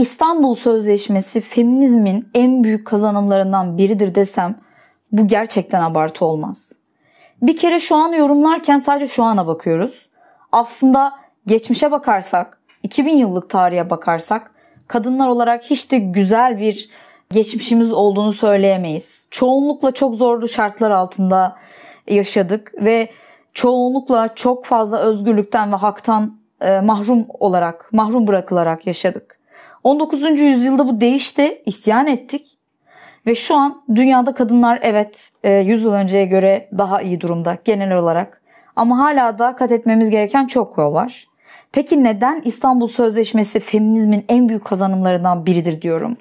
[0.00, 4.58] İstanbul Sözleşmesi feminizmin en büyük kazanımlarından biridir desem
[5.12, 6.72] bu gerçekten abartı olmaz.
[7.42, 10.08] Bir kere şu an yorumlarken sadece şu ana bakıyoruz.
[10.52, 11.12] Aslında
[11.46, 14.50] geçmişe bakarsak, 2000 yıllık tarihe bakarsak
[14.86, 16.90] kadınlar olarak hiç de güzel bir
[17.32, 19.28] geçmişimiz olduğunu söyleyemeyiz.
[19.30, 21.56] Çoğunlukla çok zorlu şartlar altında
[22.06, 23.10] yaşadık ve
[23.54, 29.39] çoğunlukla çok fazla özgürlükten ve haktan e, mahrum olarak, mahrum bırakılarak yaşadık.
[29.84, 30.40] 19.
[30.40, 32.58] yüzyılda bu değişti, isyan ettik
[33.26, 37.96] ve şu an dünyada kadınlar evet 100 e, yıl önceye göre daha iyi durumda genel
[37.96, 38.42] olarak.
[38.76, 41.26] Ama hala da kat etmemiz gereken çok yol var.
[41.72, 46.16] Peki neden İstanbul Sözleşmesi feminizmin en büyük kazanımlarından biridir diyorum?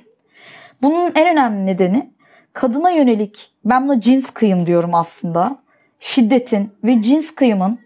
[0.82, 2.12] Bunun en önemli nedeni
[2.54, 5.58] kadına yönelik ben buna cins kıyım diyorum aslında.
[6.00, 7.80] Şiddetin ve cins kıyımın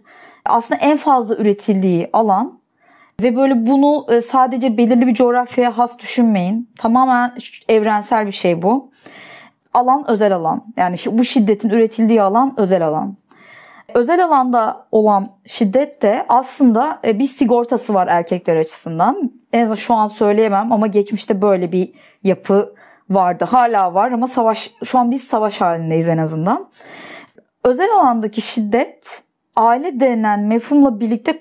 [0.46, 2.60] aslında en fazla üretildiği alan
[3.22, 6.70] ve böyle bunu e, sadece belirli bir coğrafyaya has düşünmeyin.
[6.78, 7.34] Tamamen
[7.70, 8.92] evrensel bir şey bu.
[9.74, 10.66] Alan özel alan.
[10.78, 13.16] Yani bu şiddetin üretildiği alan özel alan.
[13.94, 19.32] Özel alanda olan şiddet de aslında e, bir sigortası var erkekler açısından.
[19.54, 22.76] En azından şu an söyleyemem ama geçmişte böyle bir yapı
[23.10, 23.46] vardı.
[23.46, 26.70] Hala var ama savaş şu an biz savaş halindeyiz en azından.
[27.64, 29.24] Özel alandaki şiddet
[29.56, 31.40] aile denen mefhumla birlikte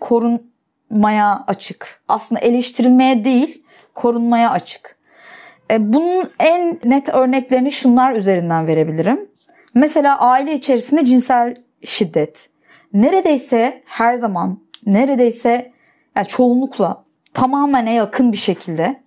[0.92, 2.02] korunmaya açık.
[2.08, 3.62] Aslında eleştirilmeye değil,
[3.94, 4.96] korunmaya açık.
[5.70, 9.28] E, bunun en net örneklerini şunlar üzerinden verebilirim.
[9.74, 11.54] Mesela aile içerisinde cinsel
[11.84, 12.48] şiddet.
[12.92, 15.72] Neredeyse her zaman, neredeyse
[16.16, 17.04] yani çoğunlukla
[17.34, 19.00] tamamene yakın bir şekilde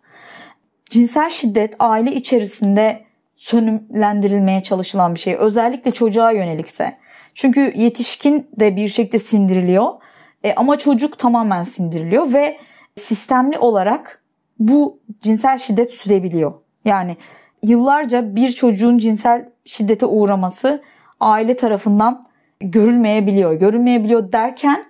[0.89, 3.03] cinsel şiddet aile içerisinde
[3.36, 5.36] sönümlendirilmeye çalışılan bir şey.
[5.36, 6.97] Özellikle çocuğa yönelikse.
[7.36, 10.05] Çünkü yetişkin de bir şekilde sindiriliyor.
[10.46, 12.58] E, ama çocuk tamamen sindiriliyor ve
[13.00, 14.22] sistemli olarak
[14.60, 16.54] bu cinsel şiddet sürebiliyor.
[16.86, 17.18] Yani
[17.64, 20.82] yıllarca bir çocuğun cinsel şiddete uğraması
[21.20, 22.28] aile tarafından
[22.59, 23.53] görülmeyebiliyor.
[23.53, 24.86] Görülmeyebiliyor derken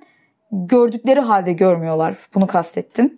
[0.51, 2.15] gördükleri halde görmüyorlar.
[2.35, 3.15] Bunu kastettim.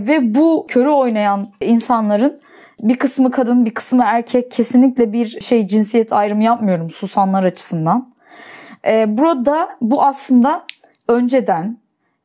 [0.00, 2.40] Ve bu körü oynayan insanların
[2.80, 8.14] bir kısmı kadın bir kısmı erkek kesinlikle bir şey cinsiyet ayrımı yapmıyorum susanlar açısından.
[8.86, 10.64] Ee, burada bu aslında
[11.10, 11.78] önceden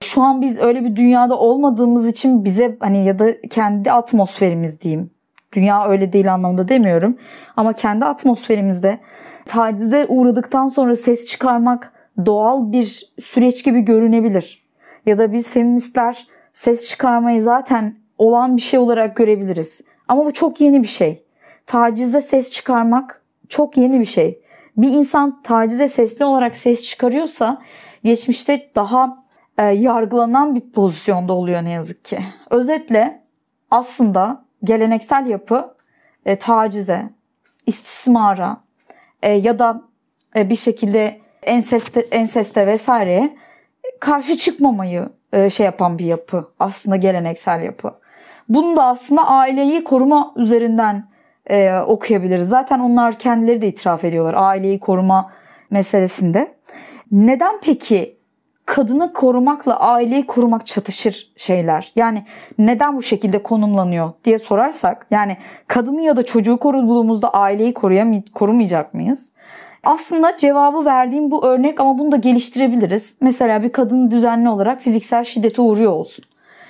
[0.03, 5.12] şu an biz öyle bir dünyada olmadığımız için bize hani ya da kendi atmosferimiz diyeyim.
[5.53, 7.18] Dünya öyle değil anlamda demiyorum.
[7.57, 9.00] Ama kendi atmosferimizde
[9.46, 11.94] tacize uğradıktan sonra ses çıkarmak
[12.25, 14.66] doğal bir süreç gibi görünebilir.
[15.06, 19.81] Ya da biz feministler ses çıkarmayı zaten olan bir şey olarak görebiliriz.
[20.07, 21.23] Ama bu çok yeni bir şey.
[21.66, 24.41] Tacizde ses çıkarmak çok yeni bir şey.
[24.78, 27.62] Bir insan tacize sesli olarak ses çıkarıyorsa
[28.03, 29.25] geçmişte daha
[29.58, 32.19] e, yargılanan bir pozisyonda oluyor ne yazık ki.
[32.50, 33.24] Özetle
[33.72, 35.75] aslında geleneksel yapı
[36.25, 37.09] e, tacize,
[37.68, 38.58] istismara
[39.24, 39.81] e, ya da
[40.35, 43.38] e, bir şekilde enseste, enseste vesaireye
[44.00, 46.47] karşı çıkmamayı e, şey yapan bir yapı.
[46.59, 47.94] Aslında geleneksel yapı.
[48.50, 51.03] Bunu da aslında aileyi koruma üzerinden
[51.47, 52.50] e, okuyabiliriz.
[52.50, 55.31] Zaten onlar kendileri de itiraf ediyorlar aileyi koruma
[55.72, 56.56] meselesinde.
[57.11, 58.17] Neden peki
[58.66, 61.91] kadını korumakla aileyi korumak çatışır şeyler?
[61.95, 62.25] Yani
[62.57, 68.94] neden bu şekilde konumlanıyor diye sorarsak yani kadını ya da çocuğu koruduğumuzda aileyi koruyamay- korumayacak
[68.94, 69.29] mıyız?
[69.84, 73.16] Aslında cevabı verdiğim bu örnek ama bunu da geliştirebiliriz.
[73.22, 76.25] Mesela bir kadın düzenli olarak fiziksel şiddete uğruyor olsun.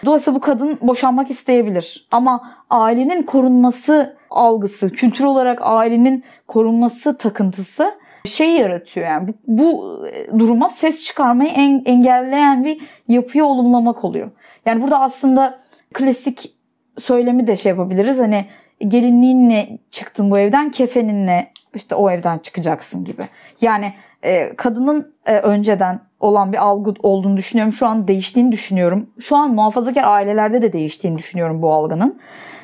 [0.06, 2.08] Dolayısıyla bu kadın boşanmak isteyebilir.
[2.12, 7.94] Ama ailenin korunması algısı, kültür olarak ailenin korunması takıntısı
[8.25, 10.00] şey yaratıyor yani bu, bu
[10.40, 14.31] duruma ses çıkarmayı en, engelleyen bir yapıyı olumlamak oluyor.
[14.66, 15.59] Yani burada aslında
[15.94, 16.56] klasik
[17.00, 18.19] söylemi de şey yapabiliriz.
[18.19, 18.46] Hani
[18.79, 23.22] gelinliğinle çıktın bu evden, kefeninle işte o evden çıkacaksın gibi.
[23.62, 27.73] Yani e, kadının e, önceden olan bir algı olduğunu düşünüyorum.
[27.73, 29.09] Şu an değiştiğini düşünüyorum.
[29.19, 32.20] Şu an muhafazakar ailelerde de değiştiğini düşünüyorum bu algının.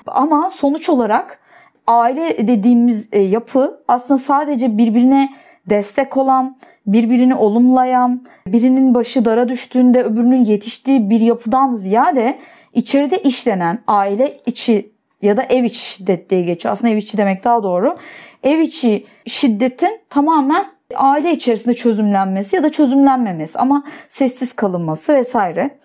[0.07, 1.40] Ama sonuç olarak
[1.88, 5.30] aile dediğimiz e, yapı aslında sadece birbirine
[5.69, 6.57] destek olan,
[6.88, 12.39] birbirini olumlayan, birinin başı dara düştüğünde öbürünün yetiştiği bir yapıdan ziyade
[12.74, 14.92] içeride işlenen aile içi
[15.22, 16.74] ya da ev içi şiddet diye geçiyor.
[16.74, 17.95] Aslında ev içi demek daha doğru.
[18.44, 25.77] Ev içi şiddetin tamamen aile içerisinde çözümlenmesi ya da çözümlenmemesi ama sessiz kalınması vesaire.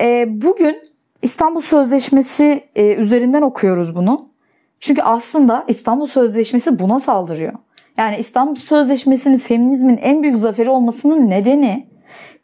[0.00, 0.82] E, bugün
[1.22, 4.35] İstanbul Sözleşmesi e, üzerinden okuyoruz bunu.
[4.80, 7.52] Çünkü aslında İstanbul Sözleşmesi buna saldırıyor.
[7.98, 11.88] Yani İstanbul Sözleşmesi'nin feminizmin en büyük zaferi olmasının nedeni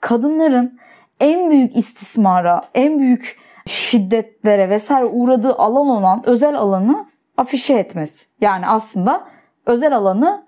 [0.01, 0.79] kadınların
[1.21, 7.07] en büyük istismara, en büyük şiddetlere vesaire uğradığı alan olan özel alanı
[7.37, 8.27] afişe etmesi.
[8.41, 9.25] Yani aslında
[9.67, 10.45] özel alanı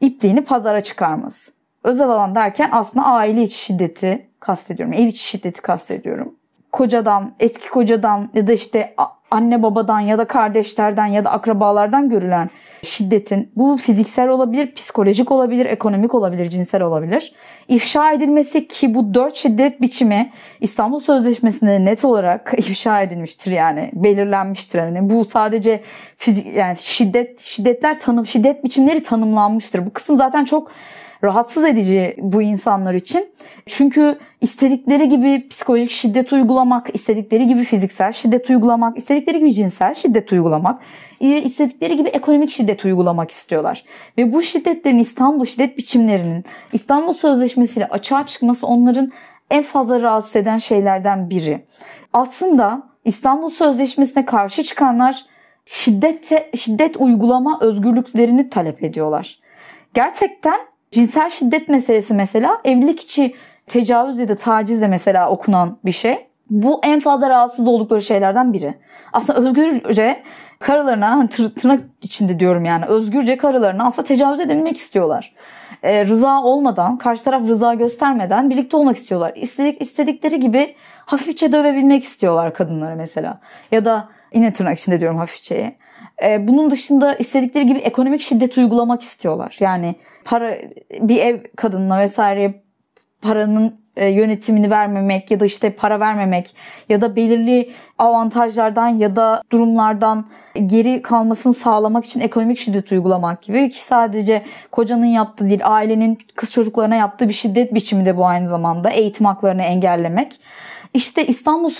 [0.00, 1.52] ipliğini pazara çıkarması.
[1.84, 4.94] Özel alan derken aslında aile içi şiddeti kastediyorum.
[4.94, 6.34] Ev içi şiddeti kastediyorum.
[6.72, 8.94] Kocadan, eski kocadan ya da işte
[9.30, 12.50] anne babadan ya da kardeşlerden ya da akrabalardan görülen
[12.84, 17.32] şiddetin bu fiziksel olabilir, psikolojik olabilir, ekonomik olabilir, cinsel olabilir.
[17.68, 24.78] İfşa edilmesi ki bu dört şiddet biçimi İstanbul Sözleşmesi'nde net olarak ifşa edilmiştir yani belirlenmiştir
[24.78, 25.80] yani bu sadece
[26.16, 29.86] fizik yani şiddet şiddetler tanım şiddet biçimleri tanımlanmıştır.
[29.86, 30.70] Bu kısım zaten çok
[31.24, 33.28] rahatsız edici bu insanlar için.
[33.66, 40.32] Çünkü istedikleri gibi psikolojik şiddet uygulamak, istedikleri gibi fiziksel şiddet uygulamak, istedikleri gibi cinsel şiddet
[40.32, 40.82] uygulamak,
[41.20, 43.84] istedikleri gibi ekonomik şiddet uygulamak istiyorlar.
[44.18, 49.12] Ve bu şiddetlerin İstanbul şiddet biçimlerinin İstanbul Sözleşmesi ile açığa çıkması onların
[49.50, 51.64] en fazla rahatsız eden şeylerden biri.
[52.12, 55.24] Aslında İstanbul Sözleşmesi'ne karşı çıkanlar
[55.66, 59.38] şiddete, şiddet uygulama özgürlüklerini talep ediyorlar.
[59.94, 60.60] Gerçekten
[60.94, 63.34] cinsel şiddet meselesi mesela evlilik içi
[63.66, 66.26] tecavüz ya da taciz de mesela okunan bir şey.
[66.50, 68.74] Bu en fazla rahatsız oldukları şeylerden biri.
[69.12, 70.22] Aslında özgürce
[70.58, 75.34] karılarına hani tırnak içinde diyorum yani özgürce karılarına aslında tecavüz edilmek istiyorlar.
[75.82, 79.32] Ee, rıza olmadan, karşı taraf rıza göstermeden birlikte olmak istiyorlar.
[79.36, 80.74] İstedik, istedikleri gibi
[81.06, 83.40] hafifçe dövebilmek istiyorlar kadınları mesela.
[83.72, 85.74] Ya da yine tırnak içinde diyorum hafifçeyi.
[86.22, 89.56] Ee, bunun dışında istedikleri gibi ekonomik şiddet uygulamak istiyorlar.
[89.60, 89.94] Yani
[90.24, 90.58] para
[91.00, 92.62] bir ev kadınına vesaire
[93.22, 96.54] paranın e, yönetimini vermemek ya da işte para vermemek
[96.88, 100.26] ya da belirli avantajlardan ya da durumlardan
[100.66, 106.52] geri kalmasını sağlamak için ekonomik şiddet uygulamak gibi ki sadece kocanın yaptığı değil ailenin kız
[106.52, 110.40] çocuklarına yaptığı bir şiddet biçimi de bu aynı zamanda eğitim haklarını engellemek.
[110.94, 111.70] İşte İstanbul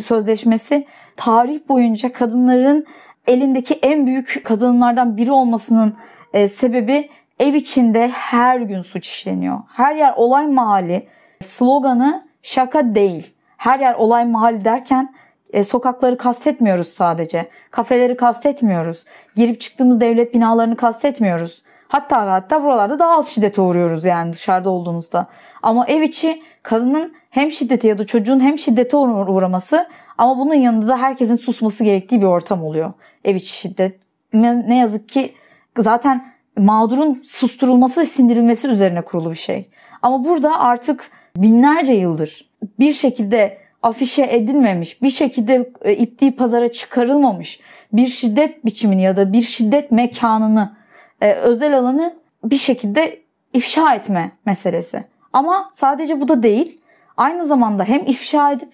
[0.00, 0.86] Sözleşmesi
[1.16, 2.86] tarih boyunca kadınların
[3.28, 5.94] elindeki en büyük kadınlardan biri olmasının
[6.32, 7.08] e, sebebi
[7.38, 9.58] ev içinde her gün suç işleniyor.
[9.72, 11.06] Her yer olay mahalli
[11.42, 13.34] sloganı şaka değil.
[13.56, 15.14] Her yer olay mahalli derken
[15.52, 17.48] e, sokakları kastetmiyoruz sadece.
[17.70, 19.04] Kafeleri kastetmiyoruz.
[19.36, 21.62] Girip çıktığımız devlet binalarını kastetmiyoruz.
[21.88, 25.26] Hatta ve hatta buralarda daha az şiddete uğruyoruz yani dışarıda olduğumuzda.
[25.62, 29.86] Ama ev içi kadının hem şiddete ya da çocuğun hem şiddete uğraması
[30.18, 32.92] ama bunun yanında da herkesin susması gerektiği bir ortam oluyor.
[33.24, 34.00] Ev içi şiddet.
[34.32, 35.34] Ne yazık ki
[35.78, 39.68] zaten mağdurun susturulması ve sindirilmesi üzerine kurulu bir şey.
[40.02, 42.48] Ama burada artık binlerce yıldır
[42.78, 47.60] bir şekilde afişe edilmemiş, bir şekilde e, ipliği pazara çıkarılmamış
[47.92, 50.76] bir şiddet biçimini ya da bir şiddet mekanını,
[51.20, 53.20] e, özel alanı bir şekilde
[53.52, 55.04] ifşa etme meselesi.
[55.32, 56.80] Ama sadece bu da değil.
[57.16, 58.68] Aynı zamanda hem ifşa edip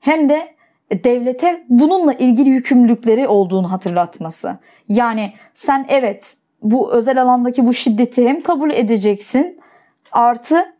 [0.00, 0.54] hem de
[0.92, 4.56] devlete bununla ilgili yükümlülükleri olduğunu hatırlatması.
[4.88, 9.60] Yani sen evet bu özel alandaki bu şiddeti hem kabul edeceksin
[10.12, 10.74] artı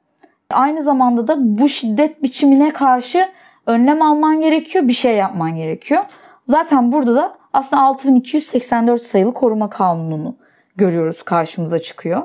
[0.51, 3.29] aynı zamanda da bu şiddet biçimine karşı
[3.67, 6.05] önlem alman gerekiyor, bir şey yapman gerekiyor.
[6.49, 10.37] Zaten burada da aslında 6284 sayılı koruma kanununu
[10.77, 12.23] görüyoruz karşımıza çıkıyor.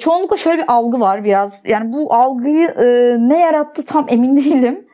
[0.00, 1.62] Çoğunlukla şöyle bir algı var biraz.
[1.64, 4.86] Yani bu algıyı e, ne yarattı tam emin değilim.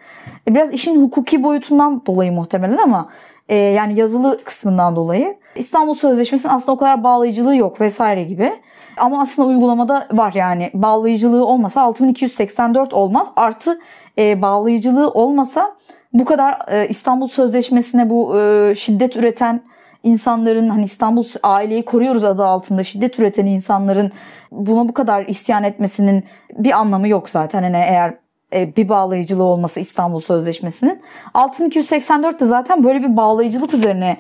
[0.49, 3.09] E, biraz işin hukuki boyutundan dolayı muhtemelen ama
[3.49, 5.37] e, yani yazılı kısmından dolayı.
[5.55, 8.53] İstanbul Sözleşmesi'nin aslında o kadar bağlayıcılığı yok vesaire gibi.
[8.97, 13.31] Ama aslında uygulamada var yani bağlayıcılığı olmasa 6284 olmaz.
[13.37, 13.81] Artı
[14.19, 15.77] e, bağlayıcılığı olmasa
[16.13, 19.63] bu kadar e, İstanbul Sözleşmesi'ne bu e, şiddet üreten
[20.03, 24.13] insanların hani İstanbul aileyi koruyoruz adı altında şiddet üreten insanların
[24.51, 27.63] buna bu kadar isyan etmesinin bir anlamı yok zaten.
[27.63, 28.15] Hani eğer
[28.53, 31.03] bir bağlayıcılığı olması İstanbul Sözleşmesi'nin.
[31.35, 34.17] 6284 de zaten böyle bir bağlayıcılık üzerine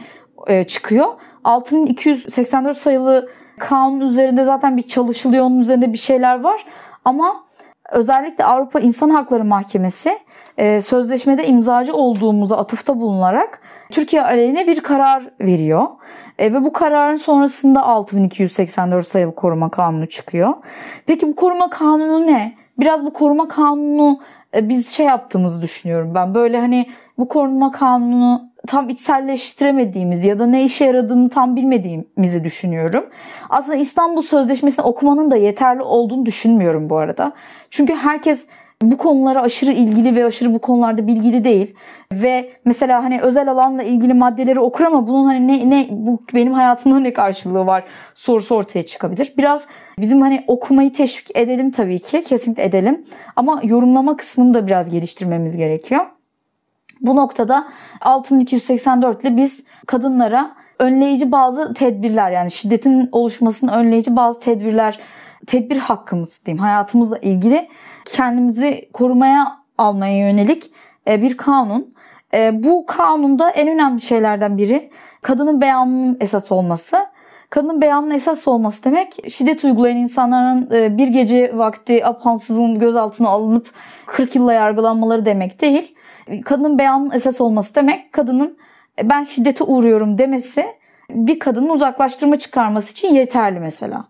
[0.47, 1.06] e, çıkıyor.
[1.45, 3.28] 6284 sayılı
[3.59, 6.66] kanun üzerinde zaten bir çalışılıyor, onun üzerinde bir şeyler var.
[7.04, 7.45] Ama
[7.92, 10.18] özellikle Avrupa İnsan Hakları Mahkemesi
[10.59, 15.87] e, sözleşmede imzacı olduğumuza atıfta bulunarak Türkiye aleyhine bir karar veriyor.
[16.38, 20.54] E, ve bu kararın sonrasında 6284 sayılı koruma kanunu çıkıyor.
[21.06, 22.54] Peki bu koruma kanunu ne?
[22.78, 24.21] Biraz bu koruma kanunu
[24.54, 26.35] e, biz şey yaptığımızı düşünüyorum ben.
[26.35, 26.87] Böyle hani
[27.18, 33.06] bu koruma kanunu tam içselleştiremediğimiz ya da ne işe yaradığını tam bilmediğimizi düşünüyorum.
[33.50, 37.33] Aslında İstanbul Sözleşmesi'ni okumanın da yeterli olduğunu düşünmüyorum bu arada.
[37.71, 38.47] Çünkü herkes
[38.83, 41.75] bu konulara aşırı ilgili ve aşırı bu konularda bilgili değil.
[42.12, 46.52] Ve mesela hani özel alanla ilgili maddeleri okur ama bunun hani ne, ne bu benim
[46.52, 49.35] hayatımda ne karşılığı var sorusu ortaya çıkabilir.
[49.38, 49.66] Biraz
[49.99, 53.04] bizim hani okumayı teşvik edelim tabii ki kesinlikle edelim.
[53.37, 56.06] Ama yorumlama kısmını da biraz geliştirmemiz gerekiyor.
[57.00, 57.66] Bu noktada
[58.00, 65.00] 6284 ile biz kadınlara önleyici bazı tedbirler yani şiddetin oluşmasını önleyici bazı tedbirler
[65.47, 67.68] tedbir hakkımız diyeyim hayatımızla ilgili
[68.12, 70.70] kendimizi korumaya almaya yönelik
[71.08, 71.94] e, bir kanun.
[72.34, 74.90] E, bu kanunda en önemli şeylerden biri
[75.22, 77.06] kadının beyanının esas olması.
[77.50, 83.70] Kadının beyanının esas olması demek şiddet uygulayan insanların e, bir gece vakti apansızın gözaltına alınıp
[84.06, 85.94] 40 yılla yargılanmaları demek değil.
[86.44, 88.58] Kadının beyanının esas olması demek kadının
[89.02, 90.66] ben şiddete uğruyorum demesi
[91.10, 94.04] bir kadının uzaklaştırma çıkarması için yeterli mesela.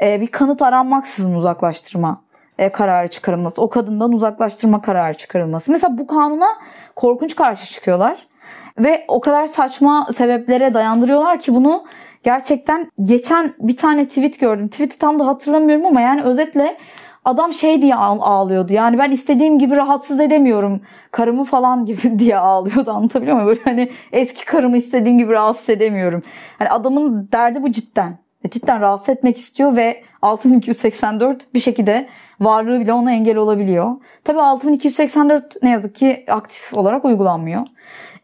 [0.00, 2.24] Bir kanıt aranmaksızın uzaklaştırma
[2.58, 5.72] e, kararı çıkarılması, o kadından uzaklaştırma kararı çıkarılması.
[5.72, 6.48] Mesela bu kanuna
[6.96, 8.26] korkunç karşı çıkıyorlar
[8.78, 11.84] ve o kadar saçma sebeplere dayandırıyorlar ki bunu
[12.22, 14.68] gerçekten geçen bir tane tweet gördüm.
[14.68, 16.76] Tweet'i tam da hatırlamıyorum ama yani özetle
[17.24, 18.72] adam şey diye ağlıyordu.
[18.72, 20.80] Yani ben istediğim gibi rahatsız edemiyorum
[21.10, 22.90] karımı falan gibi diye ağlıyordu.
[22.90, 23.48] Anlatabiliyor muyum?
[23.48, 26.22] Böyle hani eski karımı istediğim gibi rahatsız edemiyorum.
[26.58, 28.18] Hani adamın derdi bu cidden.
[28.44, 32.06] E, cidden rahatsız etmek istiyor ve 6284 bir şekilde
[32.40, 33.92] varlığı bile ona engel olabiliyor.
[34.24, 37.66] Tabii 6284 ne yazık ki aktif olarak uygulanmıyor.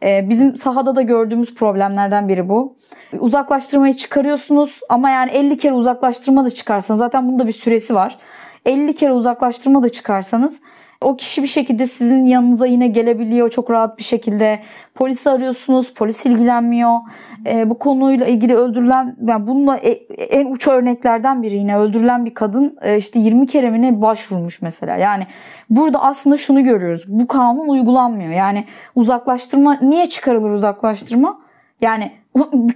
[0.02, 2.76] Ee, bizim sahada da gördüğümüz problemlerden biri bu.
[3.18, 8.18] Uzaklaştırmayı çıkarıyorsunuz ama yani 50 kere uzaklaştırma da çıkarsanız zaten bunda bir süresi var.
[8.66, 10.60] 50 kere uzaklaştırma da çıkarsanız
[11.04, 14.60] o kişi bir şekilde sizin yanınıza yine gelebiliyor çok rahat bir şekilde.
[14.94, 16.98] Polisi arıyorsunuz, polis ilgilenmiyor.
[17.46, 19.90] E, bu konuyla ilgili öldürülen, yani bununla e,
[20.24, 24.96] en uç örneklerden biri yine öldürülen bir kadın e, işte 20 keremine başvurmuş mesela.
[24.96, 25.26] Yani
[25.70, 27.04] burada aslında şunu görüyoruz.
[27.08, 28.32] Bu kanun uygulanmıyor.
[28.32, 28.64] Yani
[28.94, 31.38] uzaklaştırma, niye çıkarılır uzaklaştırma?
[31.80, 32.12] Yani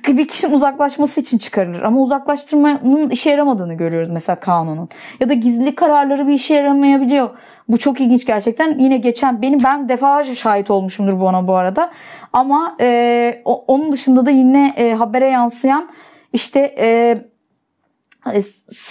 [0.08, 1.82] bir kişinin uzaklaşması için çıkarılır.
[1.82, 4.88] Ama uzaklaştırmanın işe yaramadığını görüyoruz mesela kanunun.
[5.20, 7.30] Ya da gizli kararları bir işe yaramayabiliyor.
[7.68, 8.78] Bu çok ilginç gerçekten.
[8.78, 11.90] Yine geçen benim ben defalarca şahit olmuşumdur bu ona bu arada.
[12.32, 15.90] Ama e, onun dışında da yine e, habere yansıyan
[16.32, 17.16] işte e,
[18.32, 18.40] e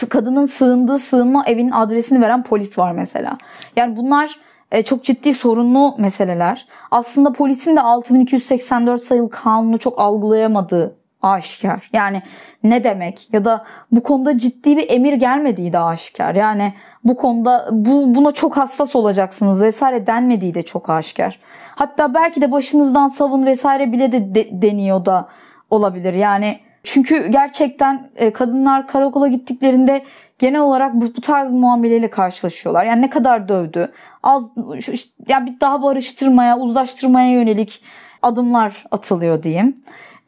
[0.10, 3.38] kadının sığındığı sığınma evinin adresini veren polis var mesela.
[3.76, 4.40] Yani bunlar
[4.74, 6.66] e, çok ciddi sorunlu meseleler.
[6.92, 11.90] Aslında polisin de 6284 sayılı kanunu çok algılayamadığı aşikar.
[11.94, 12.22] Yani
[12.64, 16.36] ne demek ya da bu konuda ciddi bir emir gelmediği de aşikar.
[16.36, 21.40] Yani bu konuda bu buna çok hassas olacaksınız vesaire denmediği de çok aşikar.
[21.76, 25.28] Hatta belki de başınızdan savun vesaire bile de, de deniyor da
[25.70, 26.14] olabilir.
[26.14, 30.04] Yani çünkü gerçekten e, kadınlar karakola gittiklerinde
[30.40, 32.86] genel olarak bu, bu tarz muameleyle karşılaşıyorlar.
[32.86, 33.92] Yani ne kadar dövdü,
[34.24, 37.84] az işte, yani bir daha barıştırmaya, uzlaştırmaya yönelik
[38.22, 39.78] adımlar atılıyor diyeyim.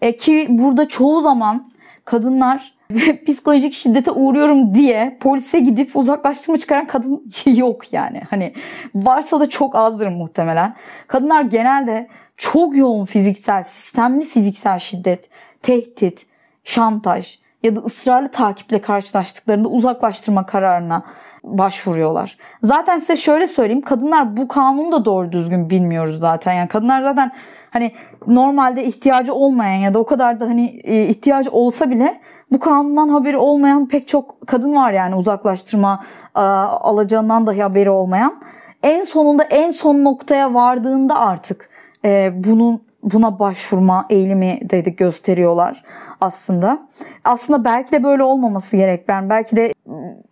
[0.02, 1.72] E, ki burada çoğu zaman
[2.06, 2.74] kadınlar
[3.28, 8.22] psikolojik şiddete uğruyorum diye polise gidip uzaklaştırma çıkaran kadın yok yani.
[8.30, 8.54] Hani
[8.96, 10.76] varsa da çok azdır muhtemelen.
[11.08, 12.08] Kadınlar genelde
[12.38, 15.30] çok yoğun fiziksel, sistemli fiziksel şiddet,
[15.62, 16.26] tehdit,
[16.66, 21.04] şantaj ya da ısrarlı takiple karşılaştıklarında uzaklaştırma kararına
[21.44, 22.38] başvuruyorlar.
[22.64, 23.82] Zaten size şöyle söyleyeyim.
[23.82, 26.54] Kadınlar bu kanunu da doğru düzgün bilmiyoruz zaten.
[26.54, 27.32] Yani kadınlar zaten
[27.72, 27.92] hani
[28.28, 33.10] normalde ihtiyacı olmayan ya da o kadar da hani e, ihtiyacı olsa bile bu kanundan
[33.10, 36.04] haberi olmayan pek çok kadın var yani uzaklaştırma
[36.36, 38.42] e, alacağından dahi haberi olmayan.
[38.84, 41.70] En sonunda en son noktaya vardığında artık
[42.06, 45.84] e, bunun buna başvurma eğilimi dedik gösteriyorlar
[46.22, 46.88] aslında.
[47.24, 49.10] Aslında belki de böyle olmaması gerek.
[49.10, 49.74] Ben belki de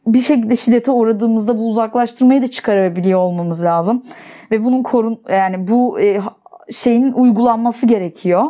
[0.08, 4.04] bir şekilde şiddete uğradığımızda bu uzaklaştırmayı da çıkarabiliyor olmamız lazım.
[4.52, 6.20] Ve bunun korun yani bu e,
[6.72, 8.44] şeyin uygulanması gerekiyor.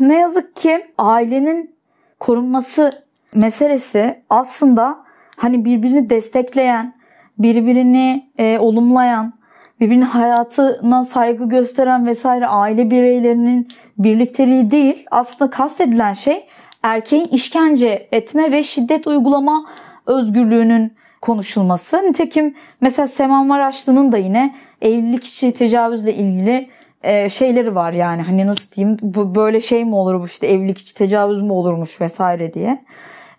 [0.00, 1.74] Ne yazık ki ailenin
[2.20, 2.90] korunması
[3.34, 4.98] meselesi aslında
[5.36, 6.94] hani birbirini destekleyen,
[7.38, 9.37] birbirini e, olumlayan,
[9.80, 13.68] birbirinin hayatına saygı gösteren vesaire aile bireylerinin
[13.98, 15.06] birlikteliği değil.
[15.10, 16.46] Aslında kastedilen şey
[16.82, 19.66] erkeğin işkence etme ve şiddet uygulama
[20.06, 21.96] özgürlüğünün konuşulması.
[21.96, 26.68] Nitekim mesela Seman Maraşlı'nın da yine evlilik içi tecavüzle ilgili
[27.02, 30.78] e, şeyleri var yani hani nasıl diyeyim bu böyle şey mi olur bu işte evlilik
[30.78, 32.84] içi tecavüz mü olurmuş vesaire diye.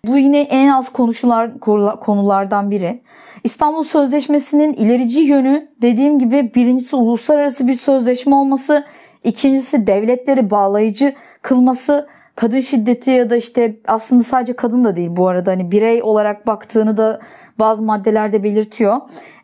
[0.05, 1.57] Bu yine en az konuşulan
[2.01, 3.01] konulardan biri.
[3.43, 8.85] İstanbul Sözleşmesi'nin ilerici yönü dediğim gibi birincisi uluslararası bir sözleşme olması,
[9.23, 15.27] ikincisi devletleri bağlayıcı kılması, kadın şiddeti ya da işte aslında sadece kadın da değil bu
[15.27, 17.19] arada hani birey olarak baktığını da
[17.59, 18.97] bazı maddelerde belirtiyor.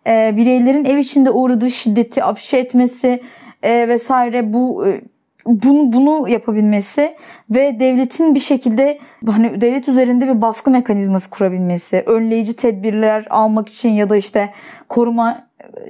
[0.07, 3.23] E, bireylerin ev içinde uğradığı şiddeti afişe etmesi
[3.63, 5.01] e, vesaire bu e,
[5.45, 7.15] bunu bunu yapabilmesi
[7.49, 13.89] ve devletin bir şekilde hani devlet üzerinde bir baskı mekanizması kurabilmesi, önleyici tedbirler almak için
[13.89, 14.53] ya da işte
[14.89, 15.47] koruma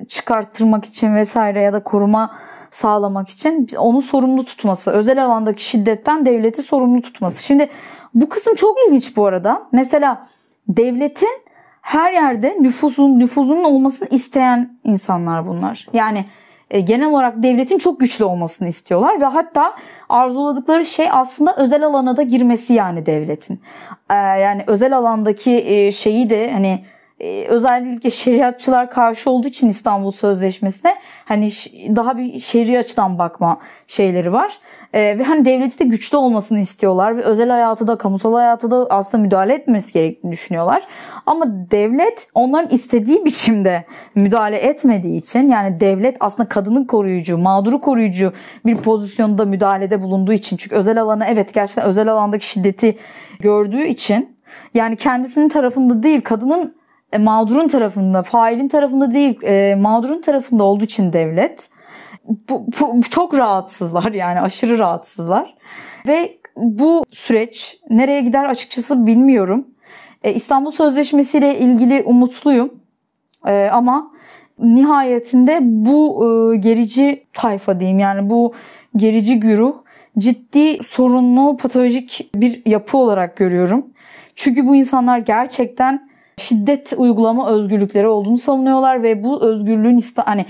[0.09, 2.35] çıkarttırmak için vesaire ya da koruma
[2.71, 7.43] sağlamak için onu sorumlu tutması, özel alandaki şiddetten devleti sorumlu tutması.
[7.43, 7.69] Şimdi
[8.13, 9.63] bu kısım çok ilginç bu arada.
[9.71, 10.27] Mesela
[10.67, 11.45] devletin
[11.81, 15.87] her yerde nüfusun nüfuzunun olmasını isteyen insanlar bunlar.
[15.93, 16.25] Yani e,
[16.69, 19.75] genel olarak devletin çok güçlü olmasını istiyorlar ve hatta
[20.09, 23.61] arzuladıkları şey aslında özel alana da girmesi yani devletin.
[24.09, 26.85] E, yani özel alandaki e, şeyi de hani
[27.19, 30.95] e, özellikle şeriatçılar karşı olduğu için İstanbul Sözleşmesi'ne
[31.25, 31.49] hani
[31.95, 34.59] daha bir şer'i açıdan bakma şeyleri var.
[34.93, 38.87] E, ve hani devleti de güçlü olmasını istiyorlar ve özel hayatı da kamusal hayatı da
[38.89, 40.83] aslında müdahale etmesi gerektiğini düşünüyorlar.
[41.25, 48.33] Ama devlet onların istediği biçimde müdahale etmediği için yani devlet aslında kadının koruyucu, mağduru koruyucu
[48.65, 52.97] bir pozisyonda müdahalede bulunduğu için çünkü özel alana evet gerçekten özel alandaki şiddeti
[53.39, 54.35] gördüğü için
[54.73, 56.75] yani kendisinin tarafında değil kadının
[57.11, 61.69] e, mağdurun tarafında, failin tarafında değil, e, mağdurun tarafında olduğu için devlet
[62.49, 65.55] bu, bu, çok rahatsızlar yani aşırı rahatsızlar.
[66.07, 69.67] Ve bu süreç nereye gider açıkçası bilmiyorum.
[70.23, 72.73] E, İstanbul Sözleşmesi ile ilgili umutluyum.
[73.71, 74.11] Ama
[74.59, 76.23] nihayetinde bu
[76.59, 78.53] gerici tayfa diyeyim yani bu
[78.95, 79.75] gerici güruh
[80.19, 83.85] ciddi sorunlu patolojik bir yapı olarak görüyorum.
[84.35, 90.45] Çünkü bu insanlar gerçekten şiddet uygulama özgürlükleri olduğunu savunuyorlar ve bu özgürlüğün hani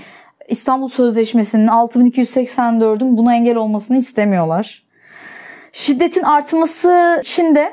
[0.48, 4.82] İstanbul Sözleşmesi'nin 6284'ün buna engel olmasını istemiyorlar.
[5.72, 7.72] Şiddetin artması için de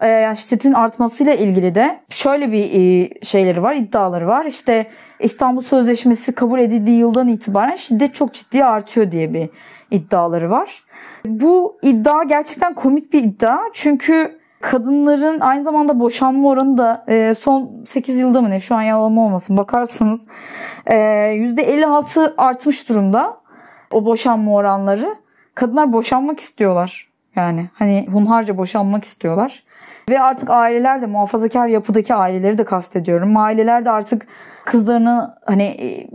[0.00, 4.44] e, yani şiddetin artmasıyla ilgili de şöyle bir e, şeyleri var, iddiaları var.
[4.44, 4.86] İşte
[5.20, 9.48] İstanbul Sözleşmesi kabul edildiği yıldan itibaren şiddet çok ciddi artıyor diye bir
[9.90, 10.84] iddiaları var.
[11.26, 13.58] Bu iddia gerçekten komik bir iddia.
[13.72, 14.38] Çünkü
[14.70, 19.16] kadınların aynı zamanda boşanma oranı da e, son 8 yılda mı ne şu an yalan
[19.16, 20.28] olmasın bakarsınız
[20.86, 23.36] e, %56 artmış durumda
[23.92, 25.16] o boşanma oranları.
[25.54, 27.08] Kadınlar boşanmak istiyorlar.
[27.36, 29.62] Yani hani hunharca boşanmak istiyorlar.
[30.10, 33.36] Ve artık aileler de muhafazakar yapıdaki aileleri de kastediyorum.
[33.36, 34.26] Aileler de artık
[34.64, 36.08] kızlarını hani e,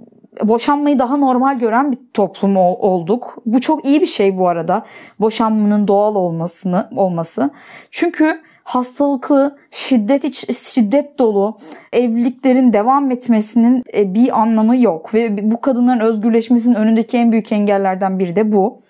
[0.47, 3.37] boşanmayı daha normal gören bir toplum olduk.
[3.45, 4.85] Bu çok iyi bir şey bu arada.
[5.19, 7.49] Boşanmanın doğal olmasını olması.
[7.91, 11.57] Çünkü hastalıklı, şiddet iç, şiddet dolu
[11.93, 18.19] evliliklerin devam etmesinin e, bir anlamı yok ve bu kadınların özgürleşmesinin önündeki en büyük engellerden
[18.19, 18.81] biri de bu.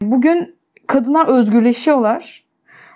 [0.00, 0.54] Bugün
[0.86, 2.44] kadınlar özgürleşiyorlar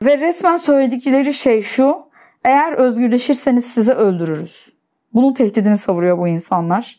[0.04, 1.96] ve resmen söyledikleri şey şu:
[2.44, 4.68] eğer özgürleşirseniz sizi öldürürüz.
[5.14, 6.98] Bunun tehdidini savuruyor bu insanlar.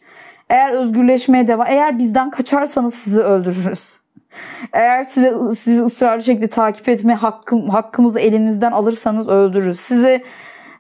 [0.50, 3.98] Eğer özgürleşmeye devam, eğer bizden kaçarsanız sizi öldürürüz.
[4.74, 9.80] Eğer size sizi ısrarlı şekilde takip etme hakkım, hakkımızı elimizden alırsanız öldürürüz.
[9.80, 10.24] Size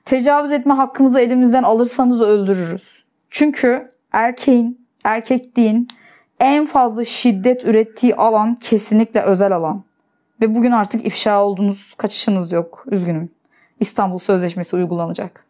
[0.05, 3.03] tecavüz etme hakkımızı elimizden alırsanız öldürürüz.
[3.29, 5.88] Çünkü erkeğin, erkekliğin
[6.39, 9.83] en fazla şiddet ürettiği alan kesinlikle özel alan.
[10.41, 12.83] Ve bugün artık ifşa olduğunuz kaçışınız yok.
[12.91, 13.29] Üzgünüm.
[13.79, 15.46] İstanbul Sözleşmesi uygulanacak.